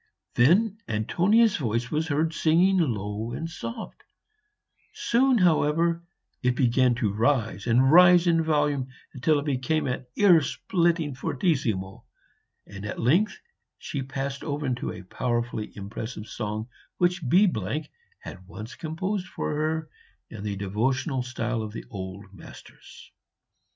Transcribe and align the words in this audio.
Then 0.33 0.79
Antonia's 0.87 1.57
voice 1.57 1.91
was 1.91 2.07
heard 2.07 2.33
singing 2.33 2.79
low 2.79 3.33
and 3.33 3.47
soft; 3.47 4.01
soon, 4.93 5.37
however, 5.37 6.01
it 6.41 6.55
began 6.55 6.95
to 6.95 7.13
rise 7.13 7.67
and 7.67 7.91
rise 7.91 8.25
in 8.25 8.41
volume 8.43 8.87
until 9.13 9.37
it 9.37 9.45
became 9.45 9.85
an 9.85 10.07
ear 10.15 10.41
splitting 10.41 11.13
fortissimo; 11.13 12.03
and 12.65 12.83
at 12.83 12.99
length 12.99 13.37
she 13.77 14.01
passed 14.01 14.43
over 14.43 14.65
into 14.65 14.91
a 14.91 15.03
powerfully 15.03 15.71
impressive 15.75 16.27
song 16.27 16.67
which 16.97 17.29
B 17.29 17.47
had 18.21 18.47
once 18.47 18.73
composed 18.73 19.27
for 19.27 19.53
her 19.53 19.87
in 20.31 20.41
the 20.43 20.55
devotional 20.55 21.21
style 21.21 21.61
of 21.61 21.73
the 21.73 21.85
old 21.91 22.33
masters. 22.33 23.11